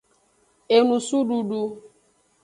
Enusududu. 0.77 1.61